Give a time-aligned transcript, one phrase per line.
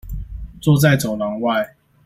[0.59, 1.75] 坐在走廊外